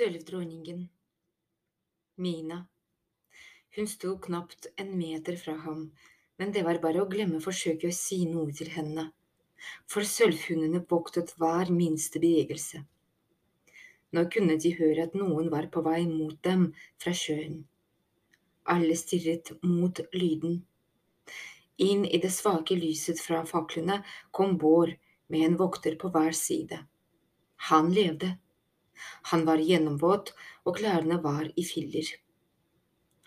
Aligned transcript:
Sølvdronningen 0.00 0.88
Mina 2.16 2.66
Hun 3.76 3.88
sto 3.88 4.14
knapt 4.18 4.70
en 4.76 4.94
meter 4.98 5.36
fra 5.36 5.52
ham, 5.64 5.82
men 6.40 6.54
det 6.56 6.62
var 6.64 6.80
bare 6.80 7.02
å 7.02 7.08
glemme 7.10 7.40
forsøket 7.44 7.92
å 7.92 7.98
si 7.98 8.22
noe 8.30 8.54
til 8.56 8.70
henne, 8.72 9.04
for 9.84 10.08
sølvhundene 10.14 10.80
voktet 10.94 11.34
hver 11.36 11.74
minste 11.82 12.24
bevegelse. 12.24 12.80
Nå 14.16 14.24
kunne 14.32 14.56
de 14.64 14.72
høre 14.80 15.04
at 15.10 15.20
noen 15.20 15.52
var 15.52 15.68
på 15.68 15.84
vei 15.84 16.00
mot 16.08 16.40
dem 16.48 16.70
fra 16.96 17.12
sjøen. 17.12 17.66
Alle 18.72 18.96
stirret 18.96 19.52
mot 19.60 20.00
lyden. 20.16 20.62
Inn 21.76 22.08
i 22.08 22.24
det 22.24 22.32
svake 22.40 22.80
lyset 22.86 23.20
fra 23.20 23.44
faklene 23.44 24.00
kom 24.32 24.56
Bård 24.56 24.96
med 25.28 25.50
en 25.50 25.60
vokter 25.60 26.00
på 26.00 26.08
hver 26.16 26.32
side. 26.46 26.86
Han 27.68 27.92
levde. 27.92 28.38
Han 29.32 29.46
var 29.46 29.62
gjennomvåt, 29.64 30.34
og 30.64 30.76
klærne 30.76 31.20
var 31.22 31.50
i 31.56 31.64
filler. 31.64 32.06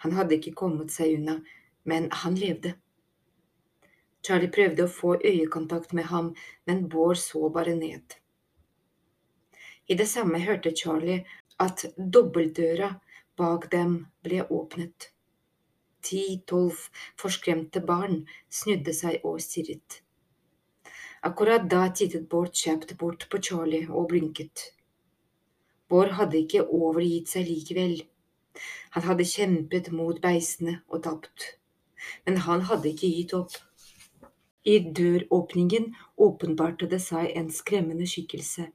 Han 0.03 0.15
hadde 0.17 0.35
ikke 0.39 0.55
kommet 0.63 0.91
seg 0.91 1.17
unna, 1.17 1.39
men 1.87 2.09
han 2.23 2.35
levde. 2.39 2.73
Charlie 4.23 4.51
prøvde 4.51 4.85
å 4.85 4.91
få 4.91 5.15
øyekontakt 5.19 5.93
med 5.93 6.07
ham, 6.11 6.33
men 6.67 6.85
Bård 6.89 7.19
så 7.19 7.49
bare 7.49 7.75
ned. 7.75 8.15
I 9.87 9.97
det 9.99 10.07
samme 10.07 10.39
hørte 10.39 10.71
Charlie 10.75 11.25
at 11.59 11.85
dobbeltdøra 11.97 12.93
bak 13.37 13.67
dem 13.71 13.97
ble 14.23 14.45
åpnet. 14.47 15.09
Ti–tolv 16.03 16.87
forskremte 17.19 17.83
barn 17.83 18.23
snudde 18.51 18.95
seg 18.95 19.23
og 19.27 19.41
stirret. 19.43 19.99
Akkurat 21.23 21.67
da 21.71 21.85
tittet 21.95 22.29
Bård 22.31 22.51
kjapt 22.55 22.95
bort 22.99 23.27
på 23.31 23.39
Charlie 23.39 23.87
og 23.87 24.09
blinket. 24.11 24.71
Bård 25.93 26.15
hadde 26.17 26.39
ikke 26.41 26.65
overgitt 26.65 27.29
seg 27.29 27.45
likevel. 27.45 27.99
Han 28.95 29.05
hadde 29.05 29.29
kjempet 29.29 29.91
mot 29.93 30.17
beistene 30.23 30.79
og 30.89 31.03
tapt, 31.05 31.51
men 32.25 32.41
han 32.47 32.65
hadde 32.69 32.89
ikke 32.89 33.11
gitt 33.13 33.35
opp. 33.37 33.53
I 34.65 34.79
døråpningen 34.97 35.91
åpenbarte 36.25 36.87
det 36.89 37.01
seg 37.03 37.29
en 37.37 37.49
skremmende 37.53 38.07
skikkelse 38.09 38.71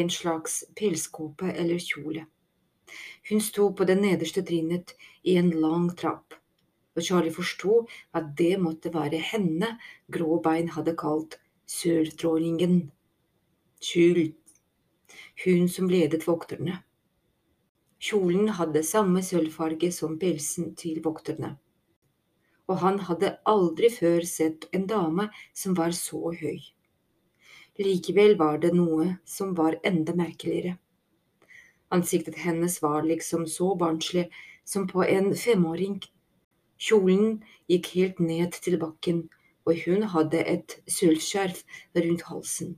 en 0.00 0.10
slags 0.10 0.64
pelskåpe 0.76 1.52
eller 1.52 1.78
kjole. 1.78 2.26
Hun 3.28 3.40
sto 3.40 3.70
på 3.74 3.86
det 3.88 3.96
nederste 4.00 4.42
trinnet 4.46 4.94
i 5.22 5.36
en 5.40 5.50
lang 5.60 5.88
trapp, 5.96 6.34
og 6.94 7.02
Charlie 7.02 7.34
forsto 7.34 7.84
at 8.14 8.34
det 8.38 8.58
måtte 8.60 8.92
være 8.94 9.22
henne 9.32 9.74
Gråbein 10.12 10.70
hadde 10.76 10.96
kalt 10.98 11.38
sørdronningen. 11.66 12.90
Skjult 13.80 14.36
hun 15.44 15.68
som 15.68 15.88
ledet 15.90 16.26
vokterne. 16.26 16.82
Kjolen 18.04 18.50
hadde 18.58 18.82
samme 18.84 19.22
sølvfarge 19.24 19.88
som 19.94 20.18
pelsen 20.20 20.74
til 20.76 20.98
vokterne, 21.04 21.54
og 22.68 22.80
han 22.82 22.98
hadde 23.08 23.30
aldri 23.48 23.88
før 23.94 24.26
sett 24.28 24.66
en 24.76 24.84
dame 24.90 25.28
som 25.56 25.76
var 25.78 25.94
så 25.96 26.34
høy. 26.40 26.60
Likevel 27.80 28.36
var 28.38 28.60
det 28.62 28.74
noe 28.76 29.08
som 29.24 29.54
var 29.58 29.78
enda 29.82 30.14
merkeligere. 30.14 30.76
Ansiktet 31.94 32.36
hennes 32.44 32.76
var 32.82 33.02
liksom 33.08 33.48
så 33.50 33.72
barnslig 33.78 34.28
som 34.64 34.86
på 34.90 35.02
en 35.08 35.32
femåring. 35.34 35.98
Kjolen 36.78 37.42
gikk 37.72 37.92
helt 37.96 38.20
ned 38.20 38.60
til 38.60 38.78
bakken, 38.84 39.26
og 39.64 39.80
hun 39.86 40.08
hadde 40.12 40.44
et 40.44 40.78
sølvskjerf 40.90 41.64
rundt 41.96 42.28
halsen 42.28 42.76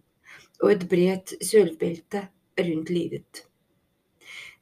og 0.62 0.72
et 0.72 0.86
bredt 0.88 1.34
sølvbelte 1.44 2.26
rundt 2.58 2.90
livet. 2.90 3.42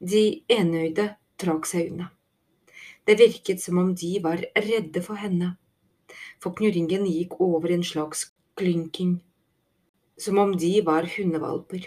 De 0.00 0.42
enøyde 0.50 1.08
trakk 1.40 1.68
seg 1.70 1.92
unna. 1.92 2.10
Det 3.04 3.18
virket 3.20 3.60
som 3.60 3.78
om 3.78 3.92
de 3.94 4.16
var 4.24 4.40
redde 4.56 5.02
for 5.04 5.20
henne, 5.20 5.54
for 6.40 6.56
knurringen 6.56 7.04
gikk 7.06 7.36
over 7.44 7.74
en 7.74 7.84
slags 7.84 8.30
klynking, 8.58 9.18
som 10.18 10.38
om 10.38 10.54
de 10.56 10.72
var 10.86 11.08
hundevalper. 11.16 11.86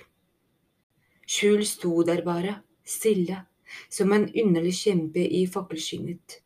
Skjul 1.28 1.66
sto 1.68 2.04
der 2.08 2.22
bare, 2.24 2.60
stille, 2.88 3.42
som 3.90 4.14
en 4.16 4.28
underlig 4.30 4.76
kjempe 4.80 5.24
i 5.24 5.44
fakkelskinnet. 5.52 6.42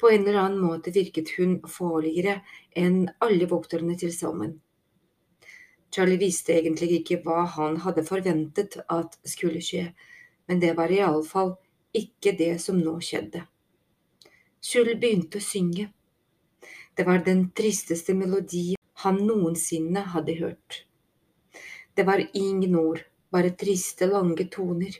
På 0.00 0.10
en 0.12 0.24
eller 0.26 0.40
annen 0.40 0.62
måte 0.64 0.92
virket 0.92 1.34
hun 1.36 1.58
farligere 1.68 2.38
enn 2.76 3.06
alle 3.24 3.48
vokterne 3.48 3.96
til 4.00 4.12
sammen. 4.12 4.58
Charlie 5.94 6.18
visste 6.20 6.52
egentlig 6.52 7.00
ikke 7.00 7.20
hva 7.24 7.44
han 7.56 7.78
hadde 7.84 8.04
forventet 8.06 8.78
at 8.92 9.18
skulle 9.24 9.62
skje, 9.64 9.88
men 10.46 10.60
det 10.62 10.74
var 10.78 10.92
iallfall 10.92 11.54
ikke 11.96 12.34
det 12.38 12.56
som 12.62 12.78
nå 12.80 12.98
skjedde. 13.00 13.44
Skjul 14.60 14.96
begynte 14.98 15.40
å 15.40 15.44
synge. 15.44 15.86
Det 16.96 17.04
var 17.06 17.22
den 17.24 17.46
tristeste 17.56 18.16
melodi 18.16 18.74
han 19.04 19.20
noensinne 19.28 20.02
hadde 20.12 20.34
hørt. 20.40 20.82
Det 21.94 22.04
var 22.08 22.24
ingen 22.32 22.74
ord, 22.76 23.02
bare 23.32 23.52
triste, 23.56 24.08
lange 24.10 24.48
toner. 24.52 24.96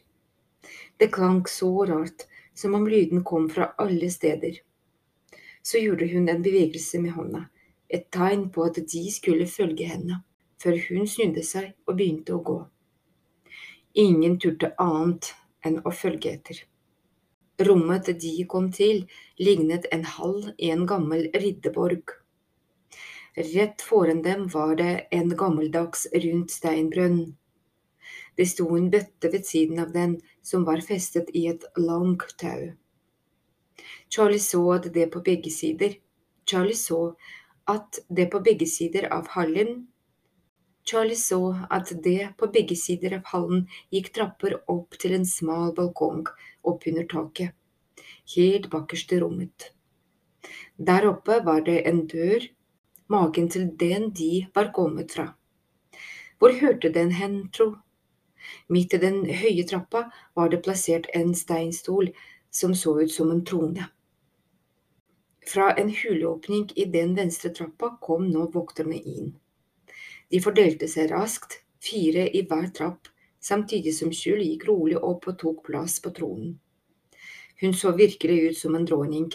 Det 0.96 1.10
klang 1.12 1.42
så 1.50 1.70
rart, 1.88 2.24
som 2.54 2.74
om 2.74 2.86
lyden 2.88 3.24
kom 3.24 3.50
fra 3.52 3.72
alle 3.78 4.08
steder. 4.10 4.62
Så 5.62 5.82
gjorde 5.82 6.08
hun 6.08 6.28
en 6.28 6.44
bevegelse 6.44 7.00
med 7.02 7.16
hånda, 7.18 7.42
et 7.88 8.08
tegn 8.14 8.48
på 8.54 8.64
at 8.70 8.80
de 8.92 9.02
skulle 9.12 9.48
følge 9.50 9.90
henne 9.90 10.22
før 10.62 10.78
hun 10.88 11.08
snudde 11.10 11.42
seg 11.46 11.72
og 11.86 11.98
begynte 11.98 12.36
å 12.36 12.42
gå. 12.44 12.56
Ingen 14.02 14.38
turte 14.42 14.72
annet 14.82 15.32
enn 15.64 15.80
å 15.84 15.92
følge 15.94 16.32
etter. 16.36 16.62
Rommet 17.66 18.10
de 18.20 18.32
kom 18.52 18.68
til, 18.72 19.06
lignet 19.40 19.86
en 19.92 20.04
hall 20.16 20.52
i 20.58 20.68
en 20.74 20.84
gammel 20.88 21.30
ridderborg. 21.32 22.12
Rett 23.36 23.82
foran 23.84 24.22
dem 24.24 24.46
var 24.52 24.76
det 24.76 25.06
en 25.12 25.32
gammeldags 25.36 26.06
rund 26.12 26.52
steinbrønn. 26.52 27.20
Det 28.36 28.46
sto 28.48 28.68
en 28.76 28.90
bøtte 28.92 29.30
ved 29.32 29.48
siden 29.48 29.80
av 29.80 29.92
den 29.96 30.18
som 30.44 30.64
var 30.68 30.84
festet 30.84 31.32
i 31.32 31.46
et 31.48 31.64
langt 31.80 32.36
tau. 32.40 32.72
Charlie 34.12 34.40
så 34.40 34.78
det 34.84 35.08
på 35.12 35.20
begge 35.24 35.50
sider 35.50 35.96
Charlie 36.46 36.78
så 36.78 37.16
at 37.66 37.98
det 38.08 38.28
på 38.30 38.40
begge 38.40 38.68
sider 38.70 39.08
av 39.12 39.28
hallen 39.34 39.86
Charlie 40.86 41.18
så 41.18 41.40
at 41.70 41.90
det 42.02 42.34
på 42.38 42.46
begge 42.54 42.76
sider 42.78 43.16
av 43.18 43.30
hallen 43.32 43.64
gikk 43.90 44.12
trapper 44.14 44.52
opp 44.70 44.94
til 45.02 45.16
en 45.16 45.24
smal 45.26 45.72
balkong 45.74 46.26
oppunder 46.62 47.08
taket, 47.10 47.56
helt 48.36 48.68
bakerst 48.70 49.14
i 49.16 49.18
rommet. 49.22 49.72
Der 50.78 51.08
oppe 51.08 51.40
var 51.46 51.64
det 51.66 51.80
en 51.90 52.04
dør, 52.06 52.44
magen 53.10 53.48
til 53.50 53.66
den 53.80 54.12
de 54.14 54.46
var 54.54 54.70
kommet 54.76 55.16
fra. 55.16 55.32
Hvor 56.38 56.54
hørte 56.60 56.92
den 56.92 57.10
hen, 57.10 57.48
tro? 57.50 57.72
Midt 58.70 58.94
i 58.94 59.00
den 59.02 59.24
høye 59.26 59.64
trappa 59.66 60.04
var 60.38 60.52
det 60.52 60.62
plassert 60.62 61.08
en 61.14 61.32
steinstol 61.34 62.12
som 62.50 62.74
så 62.78 62.94
ut 63.00 63.10
som 63.10 63.32
en 63.34 63.42
trone. 63.44 63.88
Fra 65.46 65.72
en 65.80 65.90
huleåpning 65.90 66.70
i 66.76 66.86
den 66.94 67.16
venstre 67.18 67.50
trappa 67.54 67.96
kom 68.02 68.30
nå 68.30 68.46
vokterne 68.54 68.98
inn. 68.98 69.34
De 70.32 70.40
fordelte 70.42 70.88
seg 70.90 71.10
raskt, 71.12 71.60
fire 71.82 72.26
i 72.34 72.42
hver 72.48 72.70
trapp, 72.74 73.10
samtidig 73.40 73.94
som 73.94 74.12
Skjul 74.14 74.42
gikk 74.42 74.66
rolig 74.68 74.98
opp 74.98 75.28
og 75.30 75.38
tok 75.42 75.60
plass 75.68 76.00
på 76.02 76.10
tronen. 76.16 76.56
Hun 77.60 77.74
så 77.74 77.92
virkelig 77.96 78.40
ut 78.50 78.58
som 78.58 78.74
en 78.74 78.86
dronning. 78.88 79.30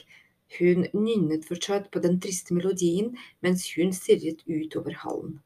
Hun 0.60 0.86
nynnet 0.94 1.48
fortsatt 1.48 1.88
på 1.92 2.02
den 2.04 2.20
triste 2.22 2.54
melodien 2.54 3.16
mens 3.42 3.66
hun 3.78 3.96
stirret 3.96 4.44
utover 4.46 5.00
hallen. 5.06 5.40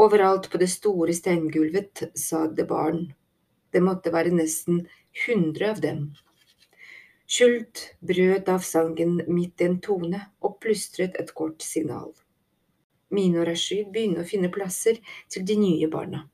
Overalt 0.00 0.50
på 0.52 0.60
det 0.60 0.70
store 0.70 1.16
steingulvet 1.16 2.04
satt 2.14 2.54
det 2.56 2.68
barn. 2.68 3.08
Det 3.72 3.82
måtte 3.82 4.12
være 4.14 4.32
nesten 4.36 4.84
hundre 5.26 5.72
av 5.74 5.80
dem. 5.82 6.10
Skjult 7.30 7.82
brøt 8.02 8.48
av 8.50 8.62
sangen 8.66 9.20
midt 9.26 9.62
i 9.62 9.68
en 9.70 9.78
tone 9.82 10.22
og 10.42 10.58
plystret 10.62 11.18
et 11.20 11.34
kort 11.34 11.62
signal. 11.62 12.12
Mine 13.10 13.42
og 13.42 13.48
Rashid 13.48 13.90
begynne 13.94 14.22
å 14.22 14.28
finne 14.28 14.52
plasser 14.54 15.00
til 15.32 15.46
de 15.46 15.56
nye 15.58 15.88
barna. 15.90 16.24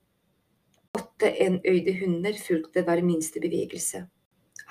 Åtte 0.97 1.31
enøyde 1.45 1.97
hunder 2.01 2.37
fulgte 2.41 2.85
hver 2.85 3.03
minste 3.05 3.41
bevegelse. 3.41 4.07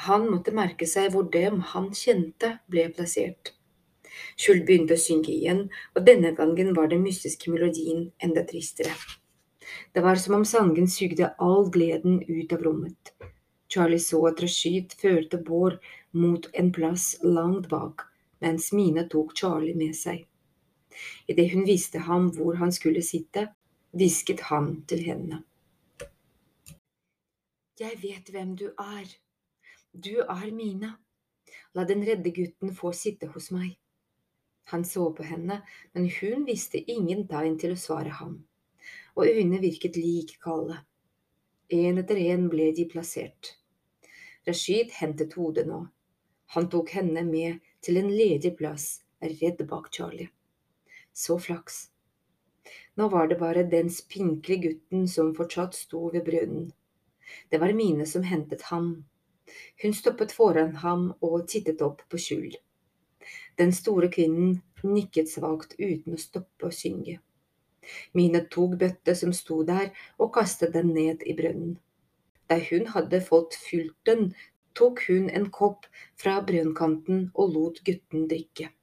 Han 0.08 0.28
måtte 0.30 0.54
merke 0.56 0.88
seg 0.90 1.12
hvor 1.14 1.28
dem 1.34 1.62
han 1.74 1.92
kjente, 1.96 2.58
ble 2.70 2.90
plassert. 2.94 3.54
Skjul 4.40 4.64
begynte 4.68 4.96
å 4.96 5.02
synge 5.02 5.32
igjen, 5.34 5.66
og 5.96 6.06
denne 6.08 6.32
gangen 6.38 6.74
var 6.78 6.90
den 6.92 7.04
mystiske 7.04 7.52
melodien 7.52 8.10
enda 8.24 8.44
tristere. 8.48 8.94
Det 9.94 10.04
var 10.06 10.20
som 10.22 10.38
om 10.40 10.46
sangen 10.46 10.88
sugde 10.92 11.32
all 11.42 11.70
gleden 11.72 12.22
ut 12.28 12.54
av 12.54 12.64
rommet. 12.64 13.16
Charlie 13.72 14.00
så 14.00 14.22
at 14.30 14.42
Rashid 14.44 14.94
førte 15.02 15.40
Bård 15.42 15.80
mot 16.14 16.48
en 16.54 16.72
plass 16.76 17.16
langt 17.24 17.68
bak, 17.72 18.06
mens 18.44 18.72
Mina 18.74 19.08
tok 19.10 19.34
Charlie 19.36 19.76
med 19.76 19.96
seg. 19.98 20.26
Idet 21.28 21.52
hun 21.54 21.66
viste 21.68 22.04
ham 22.08 22.32
hvor 22.36 22.58
han 22.62 22.72
skulle 22.76 23.04
sitte, 23.06 23.48
hvisket 23.96 24.48
han 24.50 24.82
til 24.90 25.04
henne. 25.06 25.44
Jeg 27.80 27.98
vet 28.02 28.30
hvem 28.32 28.56
du 28.56 28.70
er. 28.80 29.10
Du 29.92 30.14
er 30.24 30.52
Mina. 30.52 30.94
La 31.76 31.84
den 31.84 32.06
redde 32.08 32.32
gutten 32.32 32.72
få 32.76 32.94
sitte 32.96 33.28
hos 33.34 33.50
meg. 33.52 33.76
Han 34.72 34.86
så 34.88 35.10
på 35.14 35.24
henne, 35.28 35.60
men 35.94 36.08
hun 36.20 36.46
viste 36.48 36.80
ingen 36.92 37.26
tegn 37.30 37.58
til 37.62 37.76
å 37.76 37.80
svare 37.80 38.16
ham, 38.20 38.38
og 39.14 39.28
øynene 39.28 39.60
virket 39.62 40.00
like 40.00 40.40
kalde. 40.44 40.80
En 41.70 42.00
etter 42.02 42.22
en 42.32 42.48
ble 42.50 42.72
de 42.78 42.88
plassert. 42.90 43.52
Rashid 44.48 44.96
hentet 45.02 45.36
hodet 45.38 45.68
nå. 45.70 45.84
Han 46.56 46.70
tok 46.70 46.96
henne 46.98 47.26
med 47.28 47.60
til 47.86 48.00
en 48.02 48.10
ledig 48.14 48.56
plass, 48.58 49.04
redd 49.22 49.62
bak 49.70 49.92
Charlie. 49.94 50.30
Så 51.16 51.40
flaks. 51.40 51.90
Nå 53.00 53.08
var 53.10 53.28
det 53.28 53.40
bare 53.40 53.64
den 53.72 53.90
spinkle 53.90 54.56
gutten 54.60 55.08
som 55.08 55.32
fortsatt 55.38 55.78
sto 55.78 56.10
ved 56.12 56.26
brønnen. 56.28 56.72
Det 57.50 57.62
var 57.62 57.74
Mine 57.74 58.06
som 58.06 58.24
hentet 58.28 58.68
ham. 58.72 59.06
Hun 59.82 59.94
stoppet 59.94 60.36
foran 60.36 60.76
ham 60.84 61.14
og 61.22 61.48
tittet 61.48 61.82
opp 61.86 62.04
på 62.12 62.20
Skjul. 62.20 62.58
Den 63.58 63.72
store 63.74 64.10
kvinnen 64.12 64.60
nikket 64.84 65.32
svakt 65.32 65.78
uten 65.80 66.18
å 66.18 66.22
stoppe 66.22 66.68
å 66.68 66.76
synge. 66.76 67.20
Mine 68.18 68.42
tok 68.52 68.76
bøtte 68.82 69.16
som 69.16 69.34
sto 69.34 69.62
der, 69.64 69.92
og 70.20 70.34
kastet 70.36 70.74
den 70.74 70.92
ned 70.98 71.24
i 71.24 71.36
brønnen. 71.38 71.78
Da 72.50 72.58
hun 72.70 72.90
hadde 72.94 73.22
fått 73.26 73.56
fylt 73.56 73.98
den, 74.10 74.34
tok 74.76 75.06
hun 75.08 75.30
en 75.30 75.48
kopp 75.54 75.86
fra 76.20 76.42
brønnkanten 76.46 77.30
og 77.34 77.54
lot 77.56 77.86
gutten 77.88 78.28
drikke. 78.32 78.74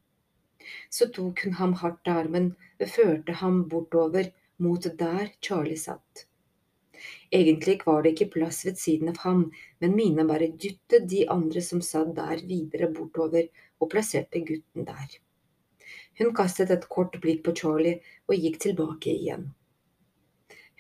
Så 0.91 1.09
tok 1.17 1.44
hun 1.44 1.56
ham 1.61 1.73
hardt 1.81 2.09
i 2.09 2.14
armen 2.14 2.53
og 2.81 2.93
førte 2.97 3.38
ham 3.41 3.64
bortover 3.73 4.31
mot 4.62 4.87
der 4.99 5.32
Charlie 5.41 5.81
satt. 5.81 6.26
Egentlig 7.32 7.81
var 7.87 8.03
det 8.03 8.12
ikke 8.12 8.31
plass 8.37 8.62
ved 8.67 8.79
siden 8.79 9.11
av 9.11 9.23
ham, 9.25 9.43
men 9.81 9.97
Mina 9.97 10.25
bare 10.29 10.53
dyttet 10.64 11.09
de 11.11 11.25
andre 11.35 11.62
som 11.64 11.81
satt 11.82 12.14
der, 12.19 12.44
videre 12.47 12.91
bortover 12.94 13.49
og 13.81 13.91
plasserte 13.91 14.44
gutten 14.47 14.87
der. 14.87 15.17
Hun 16.20 16.35
kastet 16.37 16.70
et 16.70 16.87
kort 16.93 17.17
blikk 17.25 17.43
på 17.47 17.56
Charlie 17.59 17.99
og 18.29 18.37
gikk 18.37 18.61
tilbake 18.67 19.11
igjen. 19.17 19.49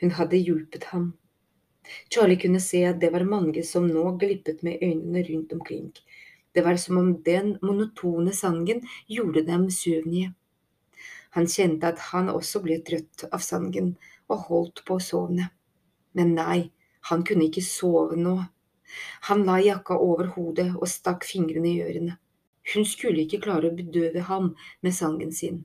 Hun 0.02 0.14
hadde 0.18 0.38
hjulpet 0.38 0.90
ham. 0.92 1.12
Charlie 2.12 2.38
kunne 2.38 2.60
se 2.60 2.84
at 2.86 3.00
det 3.00 3.10
var 3.14 3.24
mange 3.26 3.64
som 3.66 3.88
nå 3.88 4.04
glippet 4.20 4.62
med 4.62 4.82
øynene 4.82 5.24
rundt 5.28 5.52
omkring. 5.56 5.88
Det 6.52 6.62
var 6.62 6.76
som 6.76 6.98
om 7.00 7.10
den 7.22 7.56
monotone 7.62 8.32
sangen 8.36 8.82
gjorde 9.06 9.42
dem 9.48 9.70
søvnige. 9.70 10.34
Han 11.32 11.48
kjente 11.48 11.88
at 11.88 12.00
han 12.12 12.28
også 12.28 12.60
ble 12.64 12.76
trøtt 12.84 13.24
av 13.32 13.40
sangen 13.40 13.94
og 14.28 14.48
holdt 14.48 14.82
på 14.88 14.98
å 14.98 15.04
sovne. 15.04 15.48
Men 16.12 16.34
nei, 16.36 16.58
han 17.08 17.24
kunne 17.24 17.48
ikke 17.48 17.64
sove 17.64 18.18
nå. 18.20 18.36
Han 19.28 19.44
la 19.48 19.56
jakka 19.64 19.96
over 19.96 20.28
hodet 20.34 20.68
og 20.74 20.88
stakk 20.92 21.24
fingrene 21.24 21.70
i 21.70 21.80
ørene. 21.84 22.18
Hun 22.74 22.84
skulle 22.86 23.24
ikke 23.24 23.40
klare 23.46 23.70
å 23.70 23.76
bedøve 23.76 24.26
ham 24.28 24.52
med 24.84 24.94
sangen 24.94 25.32
sin. 25.32 25.62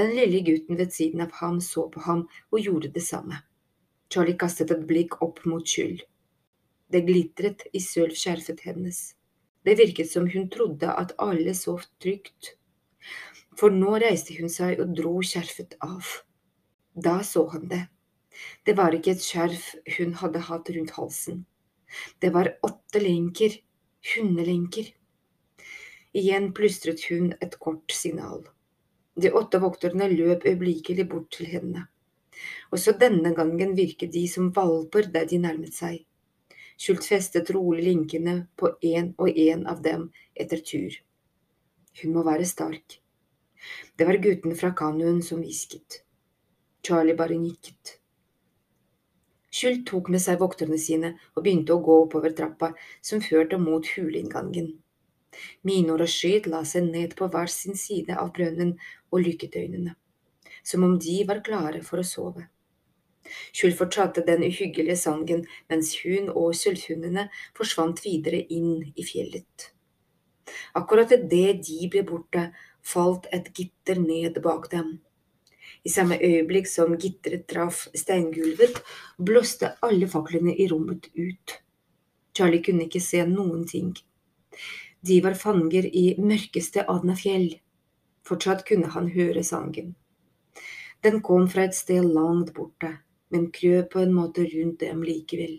Den 0.00 0.14
lille 0.16 0.40
gutten 0.46 0.80
ved 0.80 0.92
siden 0.92 1.20
av 1.24 1.36
ham 1.40 1.60
så 1.60 1.86
på 1.92 2.00
ham 2.06 2.24
og 2.50 2.60
gjorde 2.60 2.90
det 2.96 3.04
samme. 3.04 3.42
Charlie 4.12 4.38
kastet 4.40 4.72
et 4.72 4.88
blikk 4.88 5.20
opp 5.24 5.44
mot 5.48 5.68
skyld. 5.68 6.02
Det 6.88 7.04
glitret 7.06 7.64
i 7.72 7.80
sølvskjerfet 7.80 8.64
hennes. 8.68 8.98
Det 9.64 9.78
virket 9.80 10.10
som 10.10 10.28
hun 10.28 10.50
trodde 10.52 10.90
at 10.92 11.14
alle 11.18 11.54
sov 11.56 11.86
trygt. 12.02 12.54
For 13.56 13.72
nå 13.72 13.96
reiste 14.02 14.36
hun 14.36 14.50
seg 14.52 14.80
og 14.82 14.92
dro 14.98 15.20
skjerfet 15.24 15.76
av. 15.84 16.04
Da 16.94 17.20
så 17.24 17.46
han 17.54 17.68
det. 17.70 17.84
Det 18.66 18.74
var 18.76 18.94
ikke 18.94 19.14
et 19.14 19.24
skjerf 19.24 19.70
hun 19.96 20.16
hadde 20.20 20.42
hatt 20.48 20.70
rundt 20.74 20.94
halsen. 20.98 21.44
Det 22.20 22.32
var 22.34 22.56
åtte 22.66 23.00
lenker, 23.00 23.54
hundelenker. 24.14 24.90
Igjen 26.14 26.50
plystret 26.54 27.02
hun 27.10 27.32
et 27.40 27.56
kort 27.62 27.94
signal. 27.94 28.44
De 29.14 29.30
åtte 29.30 29.60
vokterne 29.62 30.10
løp 30.10 30.44
øyeblikkelig 30.46 31.06
bort 31.10 31.30
til 31.34 31.48
henne. 31.50 31.86
Også 32.74 32.96
denne 32.98 33.30
gangen 33.34 33.76
virket 33.78 34.12
de 34.12 34.26
som 34.28 34.50
valper 34.54 35.06
der 35.14 35.28
de 35.30 35.38
nærmet 35.38 35.74
seg. 35.74 36.02
Skjult 36.76 37.06
festet 37.06 37.50
rolig 37.54 37.84
linkene 37.86 38.36
på 38.58 38.72
én 38.82 39.12
og 39.18 39.30
én 39.30 39.66
av 39.70 39.82
dem 39.82 40.08
etter 40.34 40.62
tur. 40.66 40.96
Hun 42.02 42.14
må 42.16 42.24
være 42.26 42.46
stark. 42.48 43.00
Det 43.96 44.06
var 44.06 44.18
gutten 44.22 44.56
fra 44.58 44.72
kanoen 44.76 45.22
som 45.22 45.42
hvisket. 45.42 46.02
Charlie 46.84 47.16
bare 47.16 47.38
nikket. 47.38 47.98
Skjult 49.54 49.84
tok 49.86 50.10
med 50.10 50.22
seg 50.22 50.40
vokterne 50.42 50.76
sine 50.82 51.12
og 51.36 51.44
begynte 51.44 51.76
å 51.76 51.82
gå 51.84 52.00
oppover 52.04 52.34
trappa 52.34 52.72
som 53.00 53.22
førte 53.22 53.60
mot 53.62 53.86
huleinngangen. 53.94 54.72
Minor 55.62 56.02
og 56.02 56.10
Skyd 56.10 56.48
la 56.50 56.64
seg 56.66 56.88
ned 56.90 57.14
på 57.18 57.28
hver 57.30 57.50
sin 57.50 57.78
side 57.78 58.16
av 58.18 58.32
brønnen 58.34 58.74
og 59.10 59.22
lykket 59.22 59.56
øynene, 59.62 59.94
som 60.66 60.86
om 60.86 60.98
de 60.98 61.20
var 61.28 61.42
klare 61.46 61.82
for 61.86 62.02
å 62.02 62.06
sove. 62.06 62.48
Skjul 63.52 63.72
fortsatte 63.78 64.24
den 64.26 64.44
uhyggelige 64.46 64.96
sangen 65.00 65.46
mens 65.70 65.94
hun 66.02 66.28
og 66.32 66.54
sølvhundene 66.58 67.28
forsvant 67.56 68.02
videre 68.04 68.42
inn 68.56 68.82
i 68.94 69.06
fjellet. 69.06 69.70
Akkurat 70.76 71.12
idet 71.16 71.62
de 71.66 71.88
ble 71.90 72.04
borte, 72.06 72.48
falt 72.84 73.28
et 73.32 73.50
gitter 73.56 74.00
ned 74.00 74.40
bak 74.44 74.68
dem. 74.72 74.98
I 75.84 75.92
samme 75.92 76.18
øyeblikk 76.20 76.68
som 76.68 76.96
gitteret 77.00 77.46
traff 77.48 77.86
steingulvet, 77.96 78.80
blåste 79.18 79.74
alle 79.84 80.08
faklene 80.08 80.54
i 80.56 80.68
rommet 80.68 81.10
ut. 81.16 81.58
Charlie 82.36 82.62
kunne 82.64 82.88
ikke 82.88 83.02
se 83.04 83.22
noen 83.28 83.66
ting. 83.68 83.92
De 85.04 85.20
var 85.24 85.36
fanger 85.36 85.86
i 85.86 86.14
mørkeste 86.18 86.86
Adnafjell. 86.88 87.50
Fortsatt 88.24 88.64
kunne 88.68 88.88
han 88.94 89.10
høre 89.12 89.44
sangen. 89.44 89.92
Den 91.04 91.20
kom 91.20 91.48
fra 91.52 91.66
et 91.68 91.76
sted 91.76 92.06
langt 92.16 92.54
borte, 92.56 92.94
men 93.34 93.48
krøp 93.54 93.90
på 93.92 94.02
en 94.04 94.14
måte 94.14 94.44
rundt 94.46 94.84
dem 94.84 95.02
likevel. 95.02 95.56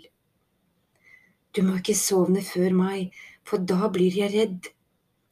Du 1.51 1.61
må 1.67 1.77
ikke 1.79 1.95
sovne 1.99 2.43
før 2.43 2.71
meg, 2.75 3.11
for 3.43 3.63
da 3.71 3.89
blir 3.91 4.15
jeg 4.15 4.31
redd. 4.31 4.71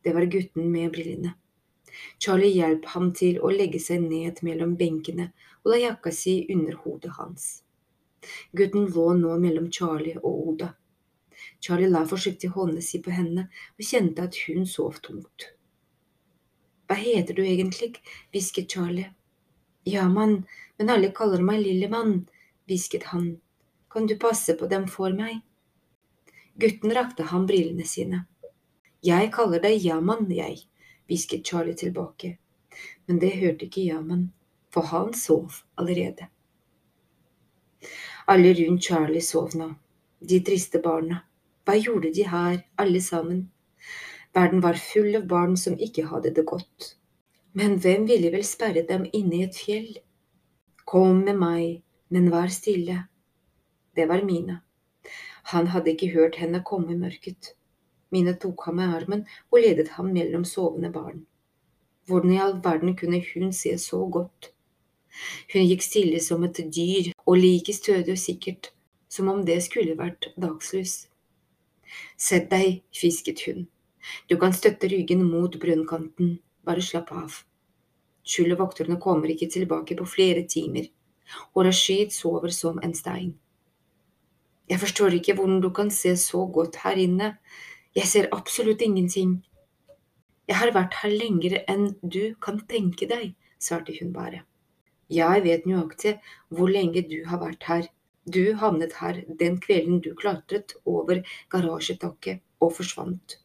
Det 0.03 0.11
var 0.15 0.27
gutten 0.27 0.67
med 0.71 0.91
brillene. 0.91 1.33
Charlie 2.19 2.51
hjalp 2.57 2.85
ham 2.93 3.11
til 3.15 3.39
å 3.39 3.51
legge 3.53 3.79
seg 3.79 4.03
ned 4.03 4.41
mellom 4.43 4.75
benkene 4.79 5.29
og 5.63 5.71
la 5.71 5.79
jakka 5.85 6.11
si 6.15 6.41
under 6.51 6.75
hodet 6.83 7.15
hans. 7.17 7.47
Gutten 8.51 8.89
lå 8.95 9.07
nå 9.19 9.37
mellom 9.39 9.69
Charlie 9.71 10.19
og 10.19 10.47
Oda. 10.53 10.69
Charlie 11.63 11.91
la 11.91 12.03
forsiktig 12.07 12.51
hånda 12.55 12.83
si 12.83 12.99
på 13.03 13.11
henne 13.15 13.47
og 13.47 13.87
kjente 13.87 14.27
at 14.27 14.39
hun 14.45 14.67
sov 14.67 14.99
tungt. 15.05 15.49
Hva 16.87 16.99
heter 16.99 17.35
du 17.35 17.43
egentlig? 17.43 17.95
hvisket 18.31 18.71
Charlie. 18.75 19.11
Ja, 19.83 20.07
mann, 20.07 20.45
men 20.77 20.91
alle 20.91 21.11
kaller 21.15 21.43
meg 21.43 21.61
Lillemann, 21.63 22.25
hvisket 22.69 23.09
han. 23.13 23.39
Kan 23.89 24.07
du 24.07 24.15
passe 24.19 24.53
på 24.53 24.67
dem 24.67 24.87
for 24.87 25.13
meg? 25.13 25.41
Gutten 26.59 26.93
rakte 26.93 27.23
ham 27.31 27.47
brillene 27.49 27.85
sine. 27.85 28.25
Jeg 29.03 29.31
kaller 29.35 29.59
deg 29.63 29.83
Yaman, 29.83 30.29
jeg 30.31 30.61
hvisket 31.09 31.45
Charlie 31.45 31.75
tilbake, 31.75 32.37
men 33.05 33.19
det 33.19 33.33
hørte 33.41 33.67
ikke 33.67 33.83
Yaman, 33.89 34.29
for 34.71 34.87
han 34.93 35.13
sov 35.13 35.59
allerede. 35.75 36.29
Alle 38.27 38.53
rundt 38.55 38.83
Charlie 38.83 39.21
sov 39.21 39.57
nå, 39.59 39.73
de 40.23 40.39
triste 40.39 40.79
barna. 40.79 41.23
Hva 41.67 41.75
gjorde 41.79 42.13
de 42.15 42.27
her, 42.27 42.61
alle 42.79 43.01
sammen? 43.01 43.49
Verden 44.33 44.63
var 44.63 44.79
full 44.79 45.15
av 45.19 45.27
barn 45.27 45.57
som 45.59 45.75
ikke 45.77 46.07
hadde 46.09 46.31
det 46.35 46.45
godt. 46.47 46.93
Men 47.53 47.77
hvem 47.83 48.07
ville 48.09 48.31
vel 48.33 48.45
sperre 48.47 48.81
dem 48.87 49.05
inne 49.13 49.41
i 49.41 49.43
et 49.45 49.57
fjell? 49.59 49.91
Kom 50.89 51.21
med 51.27 51.37
meg, 51.39 51.83
men 52.13 52.29
vær 52.31 52.51
stille. 52.53 52.99
Det 53.97 54.05
var 54.09 54.23
Mina. 54.25 54.59
Han 55.51 55.67
hadde 55.73 55.93
ikke 55.93 56.13
hørt 56.13 56.37
henne 56.39 56.61
komme 56.65 56.93
i 56.93 56.99
mørket. 56.99 57.55
Mine 58.13 58.35
tok 58.37 58.67
ham 58.67 58.79
i 58.79 58.89
armen 58.95 59.25
og 59.51 59.63
ledet 59.63 59.95
ham 59.97 60.11
mellom 60.13 60.45
sovende 60.45 60.91
barn. 60.93 61.23
Hvordan 62.07 62.35
i 62.35 62.39
all 62.43 62.59
verden 62.63 62.95
kunne 62.99 63.23
hun 63.33 63.53
se 63.53 63.73
så 63.81 64.03
godt? 64.05 64.51
Hun 65.53 65.65
gikk 65.69 65.83
stille 65.85 66.21
som 66.21 66.43
et 66.45 66.61
dyr 66.75 67.11
og 67.25 67.37
like 67.37 67.73
stødig 67.73 68.15
og 68.15 68.21
sikkert 68.21 68.71
som 69.13 69.29
om 69.29 69.43
det 69.45 69.59
skulle 69.65 69.97
vært 69.97 70.31
dagslys. 70.41 71.07
Sett 72.17 72.49
deg, 72.49 72.81
fisket 72.93 73.43
hun. 73.47 73.67
Du 74.29 74.37
kan 74.41 74.55
støtte 74.55 74.89
ryggen 74.89 75.21
mot 75.27 75.53
brønnkanten, 75.61 76.37
bare 76.65 76.81
slapp 76.81 77.11
av. 77.13 77.35
Skjullevokterne 78.25 78.97
kommer 79.03 79.29
ikke 79.29 79.51
tilbake 79.53 79.97
på 79.99 80.07
flere 80.09 80.45
timer, 80.49 80.89
og 81.53 81.65
Rashid 81.65 82.13
sover 82.15 82.53
som 82.53 82.79
en 82.83 82.93
stein. 82.93 83.33
Jeg 84.69 84.79
forstår 84.79 85.17
ikke 85.17 85.35
hvordan 85.37 85.61
du 85.61 85.69
kan 85.69 85.91
se 85.91 86.15
så 86.17 86.45
godt 86.47 86.79
her 86.83 86.99
inne, 86.99 87.35
jeg 87.95 88.07
ser 88.09 88.31
absolutt 88.31 88.81
ingenting. 88.81 89.43
Jeg 90.47 90.57
har 90.57 90.71
vært 90.73 90.95
her 91.01 91.11
lenger 91.13 91.59
enn 91.69 91.91
du 92.01 92.35
kan 92.41 92.57
tenke 92.69 93.07
deg, 93.09 93.35
svarte 93.59 93.95
hun 93.99 94.13
bare. 94.15 94.43
Jeg 95.13 95.43
vet 95.43 95.67
nøyaktig 95.69 96.15
hvor 96.49 96.71
lenge 96.71 97.03
du 97.09 97.19
har 97.27 97.43
vært 97.43 97.69
her, 97.69 97.91
Du 98.25 98.55
havnet 98.55 98.93
her 99.01 99.17
den 99.39 99.57
kvelden 99.59 99.99
du 99.99 100.13
klatret 100.15 100.73
over 100.87 101.19
garasjetaket 101.51 102.39
og 102.63 102.71
forsvant. 102.77 103.35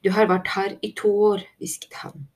Du 0.00 0.08
har 0.16 0.30
vært 0.30 0.48
her 0.54 0.78
i 0.80 0.94
to 0.96 1.10
år, 1.26 1.44
hvisket 1.60 1.92
han. 2.00 2.28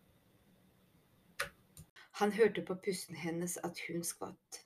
Han 2.21 2.33
hørte 2.33 2.63
på 2.63 2.77
pusten 2.85 3.17
hennes 3.17 3.57
at 3.65 3.79
hun 3.87 4.03
skvatt. 4.05 4.63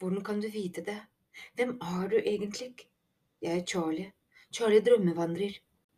Hvordan 0.00 0.24
kan 0.24 0.40
du 0.40 0.48
vite 0.48 0.84
det? 0.84 0.98
Hvem 1.56 1.78
er 1.80 2.08
du 2.08 2.16
egentlig? 2.18 2.74
Jeg 3.40 3.58
er 3.60 3.66
Charlie. 3.66 4.12
Charlie 4.52 4.84
drømmevandrer. 4.84 5.54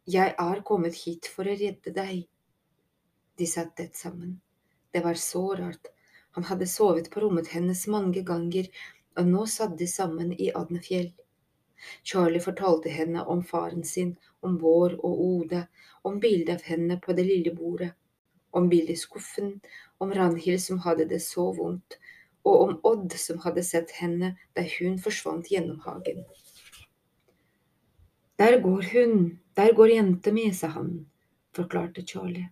Jeg 0.06 0.34
er 0.38 0.62
kommet 0.66 1.00
hit 1.04 1.26
for 1.34 1.46
å 1.46 1.56
redde 1.58 1.94
deg. 1.94 2.28
De 3.38 3.46
satt 3.46 3.76
tett 3.76 3.96
sammen. 3.98 4.40
Det 4.92 5.02
var 5.04 5.18
så 5.18 5.42
rart. 5.58 5.90
Han 6.36 6.44
hadde 6.44 6.66
sovet 6.66 7.10
på 7.10 7.20
rommet 7.24 7.50
hennes 7.54 7.86
mange 7.90 8.22
ganger, 8.26 8.68
og 9.18 9.28
nå 9.28 9.46
satt 9.50 9.74
de 9.78 9.88
sammen 9.90 10.32
i 10.32 10.52
Adnefjell. 10.54 11.10
Charlie 12.02 12.40
fortalte 12.40 12.92
henne 12.92 13.24
om 13.34 13.42
faren 13.44 13.84
sin, 13.84 14.14
om 14.40 14.58
Vår 14.62 14.94
og 15.00 15.24
Ode, 15.26 15.66
om 16.02 16.20
bildet 16.20 16.54
av 16.60 16.68
henne 16.70 16.98
på 17.02 17.16
det 17.18 17.26
lille 17.26 17.54
bordet, 17.58 17.92
om 18.52 18.68
bildet 18.68 18.96
i 18.96 19.00
skuffen, 19.00 19.56
om 19.98 20.12
Ranhild 20.14 20.62
som 20.62 20.80
hadde 20.84 21.08
det 21.10 21.20
så 21.24 21.48
vondt, 21.56 21.98
og 22.44 22.60
om 22.60 22.78
Odd 22.92 23.14
som 23.18 23.40
hadde 23.44 23.64
sett 23.66 23.92
henne 23.98 24.34
da 24.56 24.64
hun 24.76 24.98
forsvant 25.02 25.50
gjennom 25.50 25.80
hagen. 25.84 26.24
Der 28.40 28.58
går 28.60 28.88
hun, 28.92 29.38
der 29.56 29.74
går 29.76 29.94
jenta 29.94 30.32
mi, 30.32 30.48
sa 30.52 30.72
han, 30.74 31.06
forklarte 31.54 32.02
Charlie. 32.02 32.48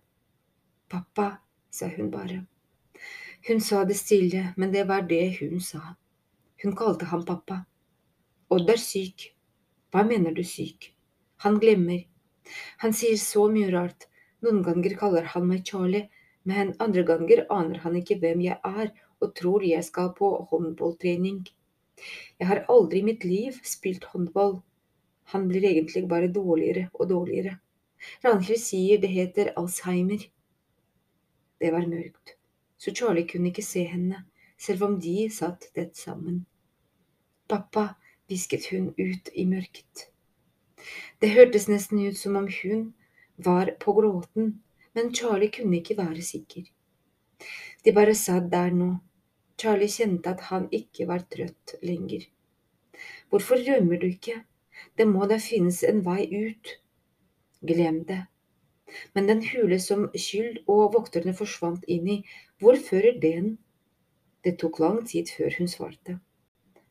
Pappa, 0.89 1.41
sa 1.71 1.87
hun 1.87 2.11
bare. 2.11 2.45
Hun 3.47 3.61
sa 3.61 3.83
det 3.85 3.97
stille, 3.97 4.53
men 4.57 4.71
det 4.71 4.85
var 4.87 5.01
det 5.09 5.39
hun 5.39 5.59
sa. 5.61 5.95
Hun 6.63 6.75
kalte 6.75 7.05
ham 7.09 7.25
pappa. 7.25 7.63
Odd 8.51 8.69
er 8.69 8.79
syk. 8.79 9.31
Hva 9.91 10.03
mener 10.07 10.35
du 10.35 10.43
syk? 10.45 10.91
Han 11.43 11.57
glemmer. 11.59 12.05
Han 12.83 12.93
sier 12.93 13.17
så 13.17 13.47
mye 13.51 13.71
rart. 13.73 14.07
Noen 14.45 14.61
ganger 14.65 14.95
kaller 14.99 15.29
han 15.33 15.47
meg 15.49 15.63
Charlie, 15.69 16.09
men 16.49 16.73
andre 16.85 17.03
ganger 17.05 17.45
aner 17.53 17.83
han 17.83 17.97
ikke 17.99 18.17
hvem 18.23 18.41
jeg 18.47 18.57
er 18.65 18.89
og 19.21 19.35
tror 19.37 19.65
jeg 19.67 19.85
skal 19.85 20.11
på 20.17 20.31
håndballtrening. 20.49 21.45
Jeg 22.41 22.49
har 22.49 22.65
aldri 22.73 23.01
i 23.01 23.07
mitt 23.11 23.25
liv 23.27 23.61
spilt 23.67 24.09
håndball. 24.13 24.59
Han 25.35 25.47
blir 25.51 25.69
egentlig 25.69 26.07
bare 26.09 26.31
dårligere 26.33 26.89
og 26.93 27.09
dårligere. 27.13 27.59
Ragnhild 28.25 28.61
sier 28.65 29.01
det 29.01 29.13
heter 29.13 29.53
Alzheimer. 29.61 30.25
Det 31.61 31.69
var 31.69 31.85
mørkt 31.85 32.39
så 32.81 32.91
Charlie 32.95 33.27
kunne 33.27 33.51
ikke 33.51 33.61
se 33.65 33.83
henne, 33.85 34.23
selv 34.57 34.83
om 34.83 34.95
de 35.01 35.29
satt 35.29 35.67
tett 35.75 35.97
sammen. 35.97 36.45
Pappa, 37.49 37.91
hvisket 38.25 38.65
hun 38.71 38.87
ut 38.97 39.29
i 39.37 39.45
mørket. 39.45 40.07
Det 41.21 41.29
hørtes 41.29 41.67
nesten 41.69 42.01
ut 42.01 42.17
som 42.17 42.39
om 42.39 42.47
hun 42.49 42.87
var 43.45 43.71
på 43.79 43.93
gråten, 43.97 44.53
men 44.93 45.13
Charlie 45.15 45.51
kunne 45.51 45.79
ikke 45.79 45.97
være 45.97 46.21
sikker. 46.25 46.67
De 47.85 47.93
bare 47.93 48.15
satt 48.15 48.51
der 48.51 48.73
nå. 48.75 48.91
Charlie 49.61 49.89
kjente 49.89 50.33
at 50.33 50.47
han 50.49 50.67
ikke 50.71 51.07
var 51.07 51.25
trøtt 51.33 51.75
lenger. 51.81 52.25
Hvorfor 53.29 53.61
rømmer 53.67 53.99
du 54.01 54.07
ikke? 54.07 54.41
Det 54.97 55.07
må 55.07 55.25
da 55.29 55.37
finnes 55.41 55.83
en 55.87 56.03
vei 56.05 56.25
ut. 56.29 56.75
Glem 57.67 58.03
det. 58.05 58.23
Men 59.13 59.29
den 59.29 59.43
hule 59.51 59.79
som 59.79 60.09
Skyld 60.15 60.63
og 60.67 60.93
vokterne 60.95 61.33
forsvant 61.37 61.85
inn 61.87 62.09
i, 62.09 62.17
hvor 62.59 62.75
fører 62.89 63.19
den? 63.21 63.53
Det 64.43 64.57
tok 64.59 64.81
lang 64.83 64.99
tid 65.07 65.31
før 65.37 65.53
hun 65.57 65.69
svarte. 65.71 66.17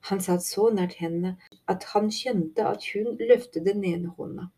Han 0.09 0.23
satt 0.25 0.47
så 0.47 0.71
nært 0.73 0.97
henne 1.03 1.35
at 1.69 1.85
han 1.93 2.09
kjente 2.15 2.65
at 2.65 2.87
hun 2.95 3.19
løftet 3.21 3.67
den 3.67 3.85
ene 3.85 4.15
hånda. 4.17 4.49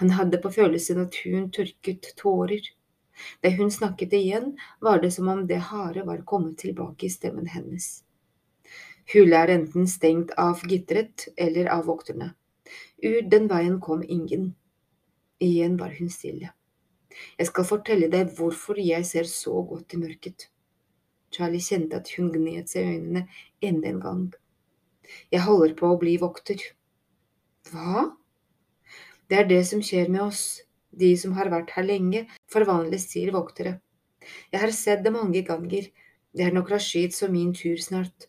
Han 0.00 0.10
hadde 0.16 0.40
på 0.42 0.52
følelsen 0.54 1.00
at 1.04 1.16
hun 1.24 1.48
tørket 1.54 2.12
tårer. 2.20 2.66
Da 3.42 3.50
hun 3.50 3.70
snakket 3.74 4.12
igjen, 4.14 4.52
var 4.80 5.00
det 5.02 5.10
som 5.14 5.28
om 5.28 5.46
det 5.46 5.58
harde 5.70 6.04
var 6.06 6.22
kommet 6.26 6.58
tilbake 6.62 7.06
i 7.06 7.12
stemmen 7.12 7.48
hennes. 7.50 8.02
Hullet 9.12 9.38
er 9.38 9.54
enten 9.54 9.88
stengt 9.88 10.34
av 10.38 10.62
gitteret 10.68 11.28
eller 11.36 11.70
av 11.72 11.86
vokterne. 11.88 12.34
Ut 13.02 13.30
den 13.30 13.48
veien 13.48 13.80
kom 13.80 14.02
ingen. 14.04 14.52
Igjen 15.40 15.78
var 15.80 15.94
hun 15.98 16.10
stille. 16.12 16.52
Jeg 17.38 17.48
skal 17.48 17.66
fortelle 17.66 18.10
deg 18.12 18.34
hvorfor 18.36 18.78
jeg 18.78 19.06
ser 19.06 19.26
så 19.30 19.62
godt 19.66 19.94
i 19.96 20.00
mørket. 20.02 20.50
Charlie 21.34 21.62
kjente 21.64 21.98
at 21.98 22.10
hun 22.16 22.30
gned 22.32 22.68
seg 22.70 22.84
i 22.84 22.98
øynene 22.98 23.24
enda 23.64 23.90
en 23.90 24.02
gang. 24.04 24.22
Jeg 25.32 25.44
holder 25.46 25.74
på 25.78 25.88
å 25.88 25.98
bli 26.00 26.16
vokter. 26.20 26.60
Hva? 27.70 28.08
Det 29.28 29.38
er 29.42 29.48
det 29.48 29.60
som 29.68 29.82
skjer 29.84 30.08
med 30.08 30.22
oss, 30.24 30.42
de 30.90 31.12
som 31.20 31.34
har 31.36 31.50
vært 31.52 31.74
her 31.76 31.84
lenge, 31.84 32.24
forvandles 32.50 33.08
til 33.12 33.32
voktere. 33.34 33.78
Jeg 34.52 34.60
har 34.62 34.72
sett 34.74 35.04
det 35.04 35.12
mange 35.12 35.42
ganger, 35.44 35.88
det 36.36 36.44
er 36.44 36.54
nok 36.54 36.70
Rashid 36.72 37.14
som 37.16 37.32
min 37.32 37.54
tur 37.56 37.76
snart. 37.80 38.28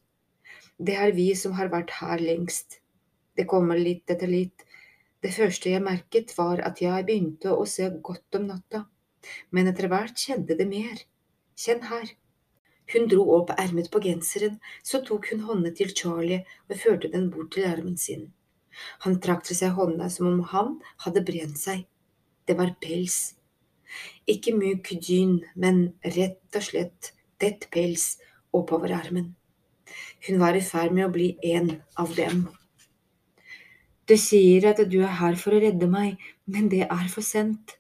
Det 0.80 0.96
er 0.96 1.16
vi 1.16 1.32
som 1.36 1.56
har 1.60 1.72
vært 1.72 1.92
her 2.00 2.20
lengst. 2.24 2.80
Det 3.36 3.48
kommer 3.48 3.80
litt 3.80 4.12
etter 4.12 4.28
litt, 4.28 4.66
det 5.24 5.34
første 5.36 5.72
jeg 5.72 5.84
merket, 5.84 6.32
var 6.38 6.62
at 6.64 6.80
jeg 6.80 7.06
begynte 7.08 7.52
å 7.52 7.66
se 7.68 7.90
godt 8.04 8.38
om 8.40 8.46
natta, 8.48 8.86
men 9.52 9.68
etter 9.72 9.90
hvert 9.92 10.20
kjente 10.20 10.56
det 10.60 10.68
mer. 10.68 11.02
Kjenn 11.60 11.84
her. 11.90 12.14
Hun 12.94 13.10
dro 13.12 13.26
opp 13.36 13.52
ermet 13.60 13.90
på 13.92 14.00
genseren, 14.06 14.56
så 14.84 15.02
tok 15.06 15.28
hun 15.32 15.44
hånden 15.48 15.76
til 15.76 15.92
Charlie 15.92 16.46
og 16.70 16.80
førte 16.84 17.12
den 17.12 17.28
bort 17.34 17.52
til 17.56 17.68
armen 17.68 18.00
sin. 18.00 18.30
Han 19.06 19.20
trakk 19.24 19.46
til 19.48 19.58
seg 19.60 19.76
hånda 19.78 20.10
som 20.14 20.30
om 20.30 20.44
han 20.54 20.78
hadde 21.06 21.26
brent 21.26 21.60
seg. 21.60 21.86
Det 22.48 22.58
var 22.60 22.76
pels. 22.82 23.36
Ikke 24.30 24.54
myk 24.56 24.92
dyn, 25.06 25.40
men 25.56 25.90
rett 26.16 26.56
og 26.56 26.66
slett 26.66 27.14
tett 27.42 27.68
pels 27.74 28.18
oppover 28.56 28.94
armen. 28.96 29.34
Hun 30.28 30.40
var 30.42 30.58
i 30.58 30.64
ferd 30.66 30.94
med 30.94 31.08
å 31.08 31.14
bli 31.14 31.32
en 31.56 31.72
av 31.98 32.14
dem. 32.18 32.48
Du 34.10 34.16
sier 34.18 34.66
at 34.72 34.82
du 34.90 35.00
er 35.04 35.18
her 35.20 35.38
for 35.38 35.54
å 35.54 35.62
redde 35.62 35.90
meg, 35.90 36.18
men 36.50 36.70
det 36.70 36.86
er 36.88 37.10
for 37.14 37.26
sent. 37.26 37.76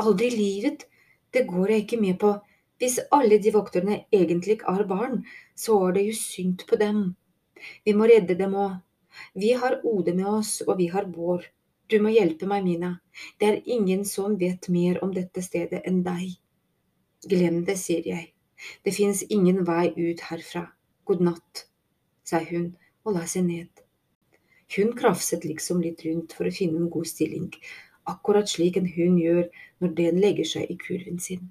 Aldri 0.00 0.30
i 0.30 0.36
livet, 0.36 0.86
det 1.32 1.46
går 1.48 1.74
jeg 1.74 1.84
ikke 1.84 2.00
med 2.00 2.18
på. 2.22 2.34
Hvis 2.80 2.96
alle 3.12 3.36
de 3.44 3.52
vokterne 3.52 3.98
egentlig 4.16 4.62
er 4.64 4.86
barn, 4.88 5.20
så 5.52 5.76
er 5.86 5.98
det 5.98 6.06
jo 6.06 6.14
synd 6.16 6.64
på 6.68 6.78
dem. 6.80 7.02
Vi 7.84 7.92
må 7.92 8.08
redde 8.08 8.38
dem 8.38 8.56
òg. 8.56 8.78
Vi 9.34 9.52
har 9.52 9.80
Ode 9.84 10.14
med 10.14 10.28
oss, 10.28 10.60
og 10.66 10.78
vi 10.78 10.90
har 10.92 11.08
Bård. 11.10 11.46
Du 11.90 11.98
må 12.02 12.12
hjelpe 12.14 12.46
meg, 12.46 12.64
Mina. 12.64 12.92
Det 13.40 13.48
er 13.48 13.62
ingen 13.66 14.04
som 14.06 14.36
vet 14.38 14.68
mer 14.70 15.00
om 15.04 15.14
dette 15.14 15.42
stedet 15.42 15.82
enn 15.88 16.02
deg. 16.06 16.36
Glem 17.28 17.64
det, 17.66 17.76
sier 17.80 18.06
jeg. 18.06 18.30
Det 18.84 18.94
fins 18.94 19.24
ingen 19.28 19.64
vei 19.66 19.90
ut 19.96 20.22
herfra. 20.30 20.68
God 21.08 21.24
natt, 21.26 21.66
sa 22.24 22.42
hun 22.44 22.74
og 23.04 23.16
la 23.16 23.26
seg 23.26 23.46
ned. 23.48 23.70
Hun 24.76 24.92
krafset 24.94 25.44
liksom 25.44 25.80
litt 25.82 26.04
rundt 26.06 26.36
for 26.36 26.46
å 26.46 26.54
finne 26.54 26.78
en 26.78 26.90
god 26.94 27.08
stilling, 27.10 27.48
akkurat 28.06 28.50
slik 28.50 28.78
en 28.78 28.90
hund 28.94 29.18
gjør 29.18 29.48
når 29.82 29.96
den 29.98 30.20
legger 30.22 30.52
seg 30.54 30.70
i 30.70 30.78
kurven 30.78 31.18
sin. 31.18 31.50